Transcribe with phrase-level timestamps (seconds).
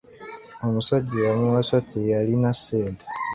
[0.65, 3.05] Omusajja eyamuwasa teyalina ssente.